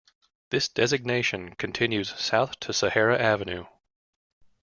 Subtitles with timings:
[0.49, 3.65] This designation continues south to Sahara Avenue.